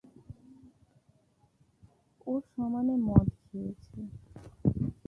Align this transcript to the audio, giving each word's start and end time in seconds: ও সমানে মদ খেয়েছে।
ও 2.27 2.33
সমানে 2.49 2.95
মদ 3.07 3.27
খেয়েছে। 3.41 3.99